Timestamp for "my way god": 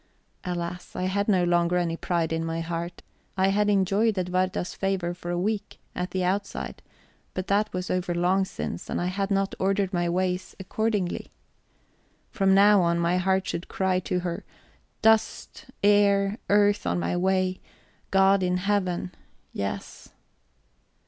16.99-18.41